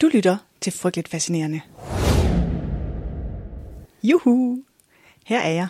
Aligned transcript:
Du 0.00 0.08
lytter 0.12 0.36
til 0.60 0.72
Frygteligt 0.72 1.08
Fascinerende. 1.08 1.60
Juhu! 4.02 4.62
Her 5.26 5.40
er 5.40 5.50
jeg. 5.50 5.68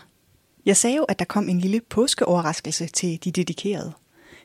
Jeg 0.67 0.76
sagde 0.76 0.96
jo, 0.96 1.03
at 1.03 1.18
der 1.18 1.25
kom 1.25 1.49
en 1.49 1.60
lille 1.60 1.80
påskeoverraskelse 1.80 2.87
til 2.87 3.25
de 3.25 3.31
dedikerede. 3.31 3.93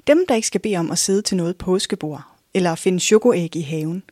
Dem, 0.07 0.25
der 0.27 0.35
ikke 0.35 0.47
skal 0.47 0.61
bede 0.61 0.77
om 0.77 0.91
at 0.91 0.97
sidde 0.97 1.21
til 1.21 1.37
noget 1.37 1.57
påskebord, 1.57 2.23
eller 2.53 2.75
finde 2.75 2.99
chokoæg 2.99 3.55
i 3.55 3.61
haven, 3.61 4.03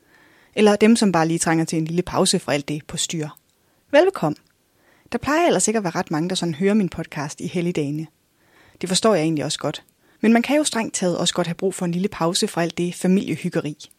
eller 0.56 0.76
dem, 0.76 0.96
som 0.96 1.12
bare 1.12 1.28
lige 1.28 1.40
trænger 1.40 1.66
til 1.66 1.78
en 1.78 1.86
lille 1.86 2.02
pause 2.02 2.40
fra 2.40 2.54
alt 2.54 2.68
det 2.68 2.86
på 2.88 2.98
styr. 2.98 3.28
Velbekomme. 3.92 4.36
Der 5.12 5.18
plejer 5.18 5.48
ellers 5.48 5.68
ikke 5.68 5.78
at 5.78 5.84
være 5.84 5.96
ret 5.96 6.12
mange, 6.12 6.30
der 6.30 6.36
sådan 6.36 6.56
hører 6.56 6.74
min 6.74 6.90
podcast 6.90 7.42
i 7.42 7.48
helligdagene. 7.48 8.08
Det 8.82 8.90
forstår 8.90 9.16
jeg 9.16 9.24
egentlig 9.24 9.46
også 9.46 9.60
godt. 9.60 9.84
Men 10.22 10.34
man 10.34 10.42
kan 10.42 10.58
jo 10.58 10.64
strengt 10.64 10.94
taget 10.94 11.18
også 11.18 11.34
godt 11.34 11.48
have 11.48 11.56
brug 11.56 11.76
for 11.76 11.86
en 11.86 11.92
lille 11.92 12.08
pause 12.08 12.48
fra 12.48 12.62
alt 12.62 12.78
det 12.78 12.96
familiehyggeri. 12.96 13.90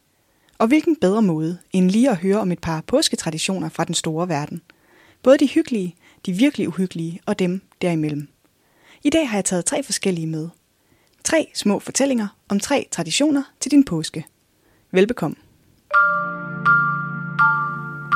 Og 0.65 0.69
hvilken 0.69 0.97
bedre 0.97 1.23
måde, 1.23 1.59
end 1.73 1.91
lige 1.91 2.11
at 2.11 2.17
høre 2.17 2.41
om 2.41 2.53
et 2.53 2.59
par 2.59 2.81
påsketraditioner 2.87 3.69
fra 3.69 3.85
den 3.85 3.95
store 3.95 4.29
verden. 4.29 4.63
Både 5.23 5.39
de 5.39 5.49
hyggelige, 5.49 5.95
de 6.27 6.33
virkelig 6.33 6.69
uhyggelige 6.69 7.21
og 7.27 7.39
dem 7.39 7.63
derimellem. 7.83 8.29
I 9.03 9.11
dag 9.11 9.29
har 9.29 9.37
jeg 9.37 9.45
taget 9.45 9.65
tre 9.65 9.83
forskellige 9.83 10.27
med. 10.27 10.49
Tre 11.25 11.51
små 11.55 11.79
fortællinger 11.79 12.29
om 12.49 12.61
tre 12.61 12.89
traditioner 12.91 13.43
til 13.61 13.71
din 13.71 13.85
påske. 13.85 14.27
Velbekomme. 14.93 15.37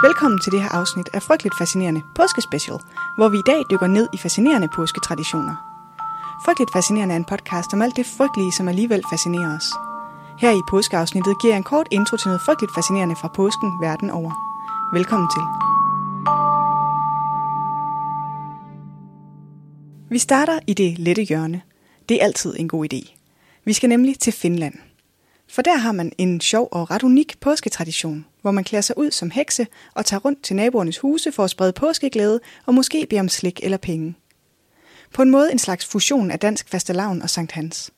Velkommen 0.02 0.40
til 0.40 0.52
det 0.52 0.62
her 0.62 0.68
afsnit 0.68 1.09
af 1.15 1.23
Frygteligt 1.23 1.59
Fascinerende 1.59 2.02
Påskespecial, 2.16 2.78
hvor 3.18 3.28
vi 3.28 3.38
i 3.38 3.46
dag 3.46 3.62
dykker 3.70 3.87
ned 3.87 4.09
i 4.15 4.18
fascinerende 4.18 4.68
påsketraditioner. 4.74 5.56
Frygteligt 6.45 6.73
Fascinerende 6.73 7.15
er 7.15 7.18
en 7.18 7.24
podcast 7.24 7.73
om 7.73 7.82
alt 7.82 7.96
det 7.96 8.06
frygtelige, 8.06 8.52
som 8.52 8.68
alligevel 8.68 9.02
fascinerer 9.10 9.56
os. 9.56 9.88
Her 10.41 10.51
i 10.51 10.62
påskeafsnittet 10.70 11.41
giver 11.41 11.52
jeg 11.52 11.56
en 11.56 11.62
kort 11.62 11.87
intro 11.91 12.16
til 12.16 12.28
noget 12.28 12.41
frygteligt 12.41 12.74
fascinerende 12.74 13.16
fra 13.16 13.29
påsken 13.37 13.70
verden 13.80 14.10
over. 14.10 14.33
Velkommen 14.95 15.29
til. 15.34 15.45
Vi 20.10 20.18
starter 20.18 20.59
i 20.66 20.74
det 20.74 20.99
lette 20.99 21.23
hjørne. 21.23 21.62
Det 22.09 22.21
er 22.21 22.24
altid 22.24 22.54
en 22.59 22.68
god 22.68 22.87
idé. 22.93 23.15
Vi 23.65 23.73
skal 23.73 23.88
nemlig 23.88 24.18
til 24.18 24.32
Finland. 24.32 24.74
For 25.49 25.62
der 25.62 25.77
har 25.77 25.93
man 25.93 26.12
en 26.18 26.40
sjov 26.40 26.68
og 26.73 26.90
ret 26.90 27.02
unik 27.02 27.40
påsketradition, 27.40 28.27
hvor 28.43 28.51
man 28.51 28.65
klæder 28.65 28.82
sig 28.82 28.99
ud 28.99 29.10
som 29.10 29.30
hekse 29.30 29.66
og 29.95 30.05
tager 30.05 30.21
rundt 30.21 30.43
til 30.43 30.57
naboernes 30.57 30.99
huse 30.99 31.32
for 31.32 31.45
at 31.45 31.51
sprede 31.51 31.73
påskeglæde 31.73 32.40
og 32.66 32.74
måske 32.74 33.07
bede 33.10 33.21
om 33.21 33.29
slik 33.29 33.60
eller 33.62 33.79
penge. 33.79 34.15
På 35.15 35.23
en 35.23 35.30
måde 35.30 35.52
en 35.52 35.59
slags 35.59 35.87
fusion 35.87 36.30
af 36.30 36.38
dansk 36.38 36.68
fastelavn 36.68 37.23
og 37.23 37.30
Sankt 37.30 37.52
Hans. 37.52 37.93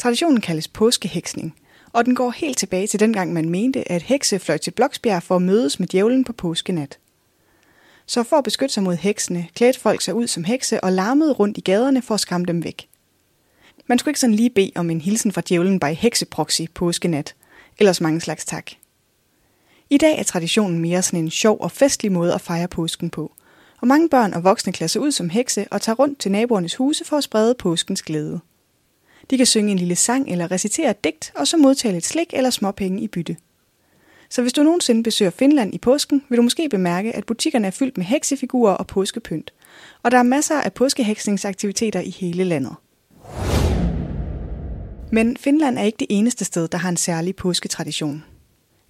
Traditionen 0.00 0.40
kaldes 0.40 0.68
påskeheksning, 0.68 1.56
og 1.92 2.04
den 2.04 2.14
går 2.14 2.30
helt 2.30 2.58
tilbage 2.58 2.86
til 2.86 3.00
dengang 3.00 3.32
man 3.32 3.48
mente, 3.48 3.92
at 3.92 4.02
hekse 4.02 4.38
fløj 4.38 4.58
til 4.58 4.70
Bloksbjerg 4.70 5.22
for 5.22 5.36
at 5.36 5.42
mødes 5.42 5.80
med 5.80 5.88
djævlen 5.88 6.24
på 6.24 6.32
påskenat. 6.32 6.98
Så 8.06 8.22
for 8.22 8.36
at 8.36 8.44
beskytte 8.44 8.74
sig 8.74 8.82
mod 8.82 8.96
heksene, 8.96 9.48
klædte 9.54 9.80
folk 9.80 10.00
sig 10.00 10.14
ud 10.14 10.26
som 10.26 10.44
hekse 10.44 10.84
og 10.84 10.92
larmede 10.92 11.32
rundt 11.32 11.58
i 11.58 11.60
gaderne 11.60 12.02
for 12.02 12.14
at 12.14 12.20
skræmme 12.20 12.46
dem 12.46 12.64
væk. 12.64 12.88
Man 13.86 13.98
skulle 13.98 14.10
ikke 14.10 14.20
sådan 14.20 14.34
lige 14.34 14.50
bede 14.50 14.72
om 14.74 14.90
en 14.90 15.00
hilsen 15.00 15.32
fra 15.32 15.42
djævlen 15.48 15.80
by 15.80 15.94
hekseproxy 15.94 16.62
påskenat, 16.74 17.34
ellers 17.78 18.00
mange 18.00 18.20
slags 18.20 18.44
tak. 18.44 18.70
I 19.90 19.98
dag 19.98 20.18
er 20.18 20.22
traditionen 20.22 20.78
mere 20.78 21.02
sådan 21.02 21.20
en 21.20 21.30
sjov 21.30 21.58
og 21.60 21.72
festlig 21.72 22.12
måde 22.12 22.34
at 22.34 22.40
fejre 22.40 22.68
påsken 22.68 23.10
på, 23.10 23.32
og 23.80 23.88
mange 23.88 24.08
børn 24.08 24.34
og 24.34 24.44
voksne 24.44 24.72
klæder 24.72 24.88
sig 24.88 25.00
ud 25.00 25.12
som 25.12 25.30
hekse 25.30 25.66
og 25.70 25.82
tager 25.82 25.96
rundt 25.96 26.18
til 26.18 26.32
naboernes 26.32 26.76
huse 26.76 27.04
for 27.04 27.16
at 27.16 27.24
sprede 27.24 27.54
påskens 27.54 28.02
glæde. 28.02 28.40
De 29.30 29.36
kan 29.36 29.46
synge 29.46 29.72
en 29.72 29.78
lille 29.78 29.96
sang 29.96 30.30
eller 30.30 30.50
recitere 30.50 30.90
et 30.90 31.04
digt, 31.04 31.32
og 31.34 31.48
så 31.48 31.56
modtage 31.56 31.92
lidt 31.92 32.06
slik 32.06 32.30
eller 32.32 32.50
småpenge 32.50 33.02
i 33.02 33.08
bytte. 33.08 33.36
Så 34.28 34.42
hvis 34.42 34.52
du 34.52 34.62
nogensinde 34.62 35.02
besøger 35.02 35.30
Finland 35.30 35.74
i 35.74 35.78
påsken, 35.78 36.22
vil 36.28 36.36
du 36.36 36.42
måske 36.42 36.68
bemærke, 36.68 37.16
at 37.16 37.26
butikkerne 37.26 37.66
er 37.66 37.70
fyldt 37.70 37.96
med 37.96 38.06
heksefigurer 38.06 38.74
og 38.74 38.86
påskepynt. 38.86 39.52
Og 40.02 40.10
der 40.10 40.18
er 40.18 40.22
masser 40.22 40.60
af 40.60 40.72
påskeheksningsaktiviteter 40.72 42.00
i 42.00 42.10
hele 42.10 42.44
landet. 42.44 42.74
Men 45.12 45.36
Finland 45.36 45.78
er 45.78 45.82
ikke 45.82 45.98
det 45.98 46.06
eneste 46.10 46.44
sted, 46.44 46.68
der 46.68 46.78
har 46.78 46.88
en 46.88 46.96
særlig 46.96 47.36
påsketradition. 47.36 48.24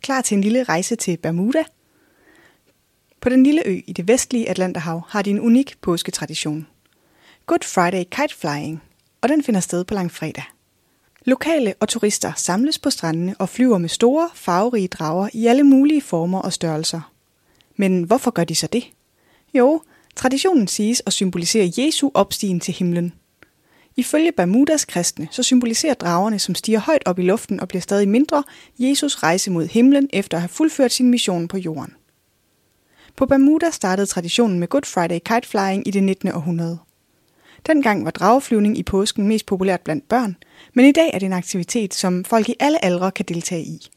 Klar 0.03 0.21
til 0.21 0.34
en 0.34 0.41
lille 0.41 0.62
rejse 0.62 0.97
til 0.97 1.17
Bermuda? 1.17 1.65
På 3.21 3.28
den 3.28 3.43
lille 3.43 3.62
ø 3.67 3.81
i 3.87 3.93
det 3.93 4.09
vestlige 4.09 4.51
Atlanterhav 4.51 5.03
har 5.09 5.22
de 5.22 5.31
en 5.31 5.41
unik 5.41 5.81
påsketradition. 5.81 6.67
Good 7.47 7.65
Friday 7.65 8.05
Kite 8.05 8.37
Flying, 8.37 8.83
og 9.23 9.29
den 9.29 9.43
finder 9.43 9.61
sted 9.61 9.85
på 9.85 9.95
langfredag. 9.95 10.45
Lokale 11.25 11.75
og 11.81 11.89
turister 11.89 12.33
samles 12.37 12.79
på 12.79 12.91
strandene 12.91 13.35
og 13.39 13.49
flyver 13.49 13.79
med 13.79 13.89
store, 13.89 14.31
farverige 14.35 14.89
drager 14.89 15.29
i 15.33 15.47
alle 15.47 15.63
mulige 15.63 16.01
former 16.01 16.39
og 16.39 16.53
størrelser. 16.53 17.13
Men 17.77 18.03
hvorfor 18.03 18.31
gør 18.31 18.45
de 18.45 18.55
så 18.55 18.67
det? 18.67 18.85
Jo, 19.55 19.83
traditionen 20.17 20.67
siges 20.67 21.03
at 21.07 21.13
symbolisere 21.13 21.73
Jesu 21.79 22.11
opstigen 22.15 22.61
til 22.61 22.75
himlen. 22.75 23.13
Ifølge 23.97 24.33
Bermudas 24.33 24.85
kristne, 24.85 25.29
så 25.31 25.43
symboliserer 25.43 25.95
dragerne, 25.95 26.39
som 26.39 26.55
stiger 26.55 26.79
højt 26.79 27.03
op 27.07 27.19
i 27.19 27.23
luften 27.23 27.61
og 27.61 27.69
bliver 27.69 27.83
stadig 27.83 28.09
mindre, 28.09 28.45
Jesus 28.79 29.17
rejse 29.17 29.51
mod 29.51 29.67
himlen 29.67 30.09
efter 30.13 30.37
at 30.37 30.43
have 30.43 30.49
fuldført 30.49 30.93
sin 30.93 31.11
mission 31.11 31.49
på 31.49 31.57
jorden. 31.57 31.95
På 33.17 33.27
Bermuda 33.27 33.71
startede 33.71 34.07
traditionen 34.07 34.61
med 34.61 34.69
Good 34.69 34.85
Friday 34.85 35.19
kite 35.25 35.49
flying 35.49 35.89
i 35.89 35.91
det 35.91 36.03
19. 36.03 36.29
århundrede. 36.29 36.79
Dengang 37.66 38.04
var 38.04 38.10
drageflyvning 38.10 38.78
i 38.78 38.82
påsken 38.82 39.28
mest 39.28 39.47
populært 39.47 39.81
blandt 39.81 40.09
børn, 40.09 40.37
men 40.75 40.87
i 40.87 40.93
dag 40.93 41.10
er 41.15 41.19
det 41.19 41.26
en 41.26 41.32
aktivitet, 41.32 41.94
som 41.94 42.25
folk 42.25 42.48
i 42.48 42.54
alle 42.60 42.84
aldre 42.84 43.10
kan 43.10 43.25
deltage 43.28 43.62
i. 43.62 43.91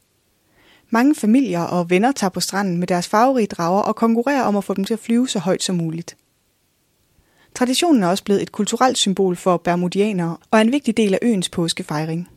Mange 0.90 1.14
familier 1.14 1.60
og 1.60 1.90
venner 1.90 2.12
tager 2.12 2.30
på 2.30 2.40
stranden 2.40 2.76
med 2.76 2.86
deres 2.86 3.08
farverige 3.08 3.46
drager 3.46 3.82
og 3.82 3.96
konkurrerer 3.96 4.42
om 4.42 4.56
at 4.56 4.64
få 4.64 4.74
dem 4.74 4.84
til 4.84 4.94
at 4.94 5.00
flyve 5.00 5.28
så 5.28 5.38
højt 5.38 5.62
som 5.62 5.76
muligt. 5.76 6.16
Traditionen 7.54 8.02
er 8.02 8.08
også 8.08 8.24
blevet 8.24 8.42
et 8.42 8.52
kulturelt 8.52 8.98
symbol 8.98 9.36
for 9.36 9.56
bermudianere 9.56 10.36
og 10.50 10.58
er 10.58 10.62
en 10.62 10.72
vigtig 10.72 10.96
del 10.96 11.14
af 11.14 11.18
øens 11.22 11.48
påskefejring. 11.48 12.28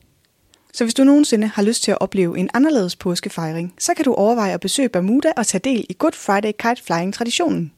Så 0.74 0.84
hvis 0.84 0.94
du 0.94 1.04
nogensinde 1.04 1.48
har 1.48 1.64
lyst 1.64 1.84
til 1.84 1.92
at 1.92 2.02
opleve 2.02 2.38
en 2.38 2.50
anderledes 2.54 2.96
påskefejring, 2.96 3.74
så 3.80 3.94
kan 3.94 4.06
du 4.06 4.14
overveje 4.14 4.54
at 4.54 4.60
besøge 4.60 4.90
Bermuda 4.90 5.32
og 5.38 5.48
tage 5.48 5.62
del 5.64 5.86
i 5.90 5.96
Good 6.00 6.14
Friday 6.14 6.52
Kite 6.60 6.84
Flying 6.84 7.14
traditionen. 7.14 7.72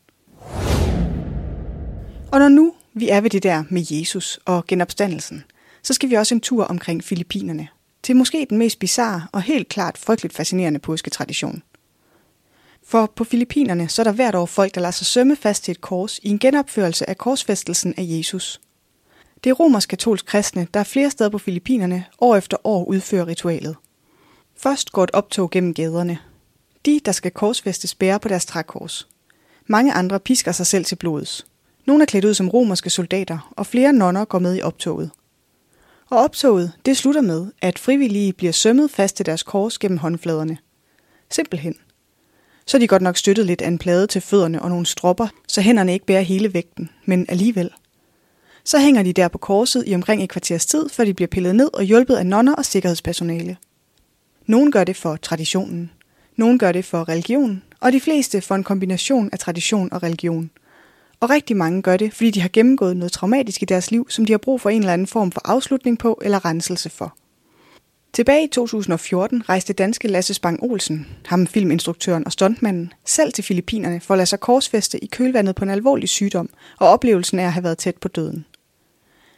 Og 2.32 2.40
når 2.40 2.50
nu 2.50 2.74
vi 2.94 3.10
er 3.10 3.22
ved 3.22 3.30
det 3.30 3.44
der 3.44 3.64
med 3.70 3.86
Jesus 3.92 4.40
og 4.46 4.68
genopstandelsen, 4.68 5.44
så 5.84 5.94
skal 5.94 6.10
vi 6.10 6.16
også 6.16 6.36
en 6.36 6.42
tur 6.42 6.64
omkring 6.64 7.04
Filippinerne. 7.04 7.68
Til 8.04 8.16
måske 8.16 8.48
den 8.50 8.58
mest 8.58 8.80
bizarre 8.80 9.28
og 9.32 9.42
helt 9.42 9.70
klart 9.70 9.98
frygteligt 9.98 10.36
fascinerende 10.36 10.80
påsketradition. 10.80 11.64
For 12.84 13.12
på 13.16 13.24
Filippinerne 13.24 13.90
så 13.90 14.02
er 14.02 14.04
der 14.04 14.12
hvert 14.12 14.36
år 14.36 14.46
folk, 14.46 14.76
der 14.76 14.82
lader 14.82 14.92
sig 14.92 15.08
sømme 15.08 15.36
fast 15.36 15.64
til 15.64 15.72
et 15.72 15.82
kors 15.82 16.20
i 16.24 16.30
en 16.30 16.40
genopførelse 16.40 17.10
af 17.10 17.18
korsfæstelsen 17.18 17.94
af 17.98 18.04
Jesus. 18.06 18.62
Det 19.44 19.50
er 19.50 19.54
romersk-katolsk 19.54 20.26
kristne, 20.26 20.68
der 20.74 20.80
er 20.80 20.84
flere 20.84 21.12
steder 21.12 21.30
på 21.30 21.38
Filippinerne 21.38 22.06
år 22.20 22.36
efter 22.36 22.58
år 22.64 22.86
udfører 22.86 23.28
ritualet. 23.28 23.76
Først 24.58 24.92
går 24.92 25.04
et 25.04 25.12
optog 25.14 25.50
gennem 25.50 25.74
gaderne. 25.74 26.18
De, 26.86 27.00
der 27.06 27.12
skal 27.12 27.32
korsfæstes, 27.32 27.96
bærer 27.96 28.18
på 28.18 28.28
deres 28.28 28.46
trækors. 28.46 29.08
Mange 29.68 29.94
andre 29.94 30.20
pisker 30.20 30.52
sig 30.52 30.68
selv 30.68 30.86
til 30.86 30.96
blods. 30.96 31.46
Nogle 31.90 32.02
er 32.02 32.06
klædt 32.06 32.26
ud 32.26 32.34
som 32.34 32.50
romerske 32.50 32.90
soldater, 32.90 33.54
og 33.58 33.66
flere 33.66 33.94
nonner 33.94 34.26
går 34.26 34.40
med 34.40 34.58
i 34.58 34.62
optoget. 34.62 35.12
Og 36.10 36.18
optoget, 36.18 36.72
det 36.86 36.98
slutter 36.98 37.22
med, 37.22 37.48
at 37.62 37.80
frivillige 37.80 38.34
bliver 38.34 38.52
sømmet 38.52 38.92
fast 38.92 39.16
til 39.16 39.26
deres 39.26 39.44
kors 39.44 39.78
gennem 39.78 39.98
håndfladerne. 39.98 40.58
Simpelthen. 41.30 41.76
Så 42.66 42.78
er 42.78 42.80
de 42.80 42.88
godt 42.88 43.02
nok 43.02 43.18
støttet 43.18 43.46
lidt 43.46 43.62
af 43.62 43.68
en 43.68 43.78
plade 43.78 44.08
til 44.08 44.22
fødderne 44.22 44.62
og 44.62 44.70
nogle 44.70 44.86
stropper, 44.86 45.28
så 45.48 45.62
hænderne 45.62 45.94
ikke 45.94 46.06
bærer 46.06 46.22
hele 46.22 46.54
vægten, 46.54 46.90
men 47.06 47.26
alligevel. 47.30 47.70
Så 48.64 48.80
hænger 48.80 49.04
de 49.04 49.14
der 49.14 49.28
på 49.28 49.38
korset 49.38 49.84
i 49.88 49.96
omkring 49.96 50.24
et 50.24 50.30
kvarters 50.30 50.66
tid, 50.66 50.90
før 50.90 51.06
de 51.06 51.14
bliver 51.14 51.28
pillet 51.28 51.56
ned 51.56 51.70
og 51.74 51.84
hjulpet 51.84 52.16
af 52.16 52.26
nonner 52.26 52.56
og 52.56 52.66
sikkerhedspersonale. 52.66 53.58
Nogle 54.46 54.72
gør 54.72 54.84
det 54.84 54.96
for 54.96 55.16
traditionen, 55.16 55.92
nogle 56.36 56.60
gør 56.60 56.72
det 56.72 56.86
for 56.86 57.10
religion, 57.10 57.64
og 57.80 57.92
de 57.92 58.00
fleste 58.00 58.42
for 58.42 58.56
en 58.56 58.64
kombination 58.64 59.30
af 59.34 59.40
tradition 59.40 59.94
og 59.94 60.04
religion. 60.04 60.52
Og 61.20 61.30
rigtig 61.30 61.58
mange 61.58 61.82
gør 61.82 61.98
det, 61.98 62.14
fordi 62.14 62.32
de 62.32 62.42
har 62.42 62.50
gennemgået 62.54 62.98
noget 62.98 63.12
traumatisk 63.12 63.62
i 63.62 63.66
deres 63.66 63.92
liv, 63.92 64.10
som 64.10 64.26
de 64.26 64.34
har 64.34 64.38
brug 64.38 64.62
for 64.62 64.70
en 64.70 64.82
eller 64.82 64.94
anden 64.94 65.08
form 65.08 65.32
for 65.32 65.42
afslutning 65.46 66.00
på 66.00 66.20
eller 66.22 66.46
renselse 66.46 66.90
for. 66.90 67.18
Tilbage 68.14 68.44
i 68.44 68.48
2014 68.48 69.50
rejste 69.50 69.74
danske 69.74 70.08
Lasse 70.08 70.34
Spang 70.34 70.64
Olsen, 70.64 71.08
ham 71.26 71.48
filminstruktøren 71.48 72.26
og 72.26 72.32
stuntmanden, 72.32 72.94
selv 73.06 73.34
til 73.34 73.44
Filippinerne 73.44 74.00
for 74.00 74.14
at 74.14 74.18
lade 74.18 74.26
sig 74.26 74.40
korsfeste 74.40 75.04
i 75.04 75.08
kølvandet 75.08 75.56
på 75.56 75.64
en 75.64 75.70
alvorlig 75.70 76.10
sygdom 76.10 76.50
og 76.80 76.88
oplevelsen 76.88 77.40
af 77.40 77.46
at 77.46 77.54
have 77.54 77.64
været 77.64 77.78
tæt 77.78 77.98
på 77.98 78.08
døden. 78.08 78.46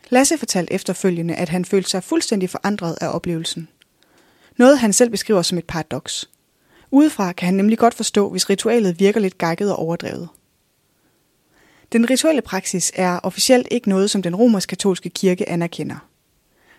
Lasse 0.10 0.38
fortalte 0.38 0.74
efterfølgende, 0.74 1.36
at 1.36 1.50
han 1.50 1.66
følte 1.66 1.90
sig 1.90 2.04
fuldstændig 2.04 2.50
forandret 2.50 2.98
af 3.02 3.16
oplevelsen. 3.16 3.68
Noget 4.58 4.80
han 4.80 4.94
selv 4.94 5.10
beskriver 5.10 5.42
som 5.42 5.58
et 5.58 5.66
paradoks. 5.66 6.30
Udefra 6.92 7.32
kan 7.32 7.46
han 7.46 7.56
nemlig 7.56 7.78
godt 7.78 7.94
forstå, 7.94 8.30
hvis 8.30 8.50
ritualet 8.50 9.00
virker 9.00 9.20
lidt 9.20 9.38
gakket 9.38 9.72
og 9.72 9.80
overdrevet. 9.80 10.30
Den 11.92 12.10
rituelle 12.10 12.42
praksis 12.42 12.92
er 12.96 13.20
officielt 13.24 13.68
ikke 13.72 13.90
noget, 13.90 14.10
som 14.10 14.22
den 14.22 14.36
romersk-katolske 14.36 15.10
kirke 15.10 15.50
anerkender. 15.50 16.08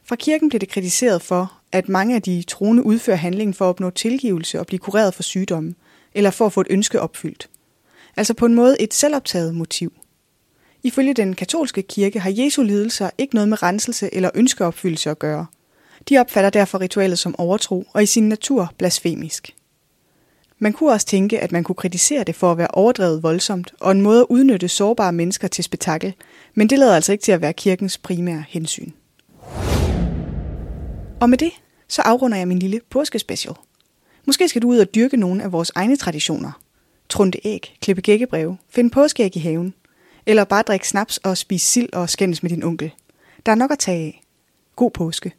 Fra 0.04 0.16
kirken 0.16 0.48
blev 0.48 0.60
det 0.60 0.68
kritiseret 0.68 1.22
for, 1.22 1.52
at 1.72 1.88
mange 1.88 2.14
af 2.14 2.22
de 2.22 2.42
troende 2.48 2.86
udfører 2.86 3.16
handlingen 3.16 3.54
for 3.54 3.64
at 3.64 3.68
opnå 3.68 3.90
tilgivelse 3.90 4.60
og 4.60 4.66
blive 4.66 4.78
kureret 4.78 5.14
for 5.14 5.22
sygdomme, 5.22 5.74
eller 6.14 6.30
for 6.30 6.46
at 6.46 6.52
få 6.52 6.60
et 6.60 6.66
ønske 6.70 7.00
opfyldt. 7.00 7.50
Altså 8.16 8.34
på 8.34 8.46
en 8.46 8.54
måde 8.54 8.80
et 8.80 8.94
selvoptaget 8.94 9.54
motiv. 9.54 9.92
Ifølge 10.82 11.14
den 11.14 11.34
katolske 11.34 11.82
kirke 11.82 12.20
har 12.20 12.32
Jesu 12.36 12.62
lidelser 12.62 13.10
ikke 13.18 13.34
noget 13.34 13.48
med 13.48 13.62
renselse 13.62 14.14
eller 14.14 14.30
ønskeopfyldelse 14.34 15.10
at 15.10 15.18
gøre. 15.18 15.46
De 16.08 16.18
opfatter 16.18 16.50
derfor 16.50 16.80
ritualet 16.80 17.18
som 17.18 17.34
overtro 17.38 17.84
og 17.92 18.02
i 18.02 18.06
sin 18.06 18.28
natur 18.28 18.72
blasfemisk. 18.78 19.54
Man 20.62 20.72
kunne 20.72 20.92
også 20.92 21.06
tænke, 21.06 21.40
at 21.40 21.52
man 21.52 21.64
kunne 21.64 21.76
kritisere 21.76 22.24
det 22.24 22.34
for 22.34 22.52
at 22.52 22.58
være 22.58 22.68
overdrevet 22.68 23.22
voldsomt 23.22 23.72
og 23.80 23.92
en 23.92 24.00
måde 24.00 24.20
at 24.20 24.26
udnytte 24.28 24.68
sårbare 24.68 25.12
mennesker 25.12 25.48
til 25.48 25.64
spektakel, 25.64 26.14
men 26.54 26.70
det 26.70 26.78
lader 26.78 26.94
altså 26.94 27.12
ikke 27.12 27.22
til 27.22 27.32
at 27.32 27.40
være 27.40 27.52
kirkens 27.52 27.98
primære 27.98 28.44
hensyn. 28.48 28.90
Og 31.20 31.30
med 31.30 31.38
det, 31.38 31.52
så 31.88 32.02
afrunder 32.02 32.38
jeg 32.38 32.48
min 32.48 32.58
lille 32.58 32.80
påskespecial. 32.90 33.54
Måske 34.26 34.48
skal 34.48 34.62
du 34.62 34.68
ud 34.68 34.78
og 34.78 34.94
dyrke 34.94 35.16
nogle 35.16 35.42
af 35.42 35.52
vores 35.52 35.72
egne 35.74 35.96
traditioner. 35.96 36.52
Trunde 37.08 37.38
æg, 37.44 37.76
klippe 37.80 38.02
gækkebreve, 38.02 38.58
finde 38.70 38.90
påskeæg 38.90 39.36
i 39.36 39.40
haven. 39.40 39.74
Eller 40.26 40.44
bare 40.44 40.62
drikke 40.62 40.88
snaps 40.88 41.18
og 41.18 41.38
spise 41.38 41.66
sild 41.66 41.92
og 41.92 42.10
skændes 42.10 42.42
med 42.42 42.50
din 42.50 42.62
onkel. 42.62 42.92
Der 43.46 43.52
er 43.52 43.56
nok 43.56 43.70
at 43.70 43.78
tage 43.78 44.06
af. 44.06 44.22
God 44.76 44.90
påske. 44.90 45.32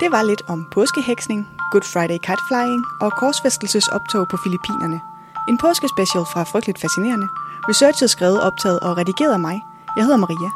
Det 0.00 0.10
var 0.12 0.22
lidt 0.22 0.42
om 0.48 0.66
påskeheksning, 0.72 1.46
Good 1.76 1.92
Friday 1.92 2.18
Flying 2.48 2.84
og 3.00 3.12
korsfæstelsesoptog 3.12 4.28
på 4.28 4.36
Filippinerne. 4.44 5.00
En 5.48 5.58
påskespecial 5.58 6.24
fra 6.32 6.42
Frygteligt 6.42 6.80
Fascinerende. 6.80 7.28
Researchet 7.68 8.10
skrevet, 8.10 8.42
optaget 8.42 8.80
og 8.80 8.96
redigeret 8.96 9.32
af 9.32 9.38
mig. 9.38 9.56
Jeg 9.96 10.04
hedder 10.04 10.16
Maria. 10.16 10.50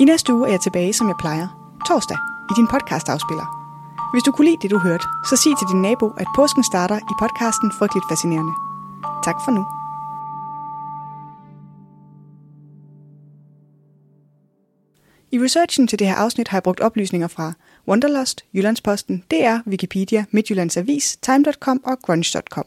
I 0.00 0.04
næste 0.04 0.34
uge 0.34 0.46
er 0.48 0.52
jeg 0.52 0.60
tilbage, 0.60 0.92
som 0.92 1.08
jeg 1.08 1.16
plejer. 1.16 1.48
Torsdag 1.88 2.18
i 2.50 2.52
din 2.56 2.68
podcast-afspiller. 2.68 3.46
Hvis 4.12 4.22
du 4.22 4.32
kunne 4.32 4.48
lide 4.48 4.62
det, 4.62 4.70
du 4.70 4.78
hørte, 4.78 5.06
så 5.28 5.36
sig 5.36 5.52
til 5.58 5.68
din 5.72 5.82
nabo, 5.82 6.06
at 6.16 6.28
påsken 6.36 6.64
starter 6.64 6.98
i 7.12 7.14
podcasten 7.18 7.72
Frygteligt 7.78 8.08
Fascinerende. 8.10 8.54
Tak 9.24 9.36
for 9.44 9.50
nu. 9.50 9.62
I 15.34 15.38
researchen 15.38 15.86
til 15.86 15.98
det 15.98 16.06
her 16.06 16.14
afsnit 16.14 16.48
har 16.48 16.58
jeg 16.58 16.62
brugt 16.62 16.80
oplysninger 16.80 17.28
fra 17.28 17.52
Wonderlust, 17.88 18.44
Jyllandsposten, 18.54 19.24
DR, 19.30 19.58
Wikipedia, 19.66 20.24
Midtjyllands 20.30 20.76
Avis, 20.76 21.16
Time.com 21.16 21.80
og 21.84 21.98
Grunge.com. 22.02 22.64